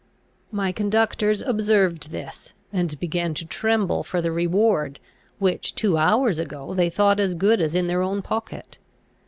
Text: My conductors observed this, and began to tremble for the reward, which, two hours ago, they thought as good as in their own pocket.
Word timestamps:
My 0.51 0.71
conductors 0.71 1.43
observed 1.43 2.09
this, 2.09 2.55
and 2.73 2.99
began 2.99 3.35
to 3.35 3.45
tremble 3.45 4.01
for 4.01 4.19
the 4.19 4.31
reward, 4.31 4.99
which, 5.37 5.75
two 5.75 5.95
hours 5.95 6.39
ago, 6.39 6.73
they 6.73 6.89
thought 6.89 7.19
as 7.19 7.35
good 7.35 7.61
as 7.61 7.75
in 7.75 7.85
their 7.85 8.01
own 8.01 8.23
pocket. 8.23 8.79